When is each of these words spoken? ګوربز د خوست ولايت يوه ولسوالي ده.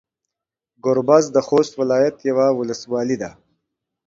ګوربز 0.83 1.25
د 1.35 1.37
خوست 1.47 1.73
ولايت 1.81 2.17
يوه 2.29 2.47
ولسوالي 2.59 3.17
ده. 3.21 3.31